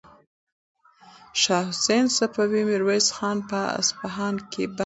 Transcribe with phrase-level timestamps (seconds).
[1.41, 4.79] شاه حسین صفوي میرویس خان په اصفهان کې بندي کړ.